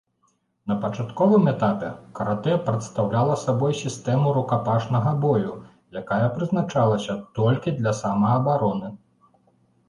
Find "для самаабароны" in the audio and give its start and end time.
7.79-8.93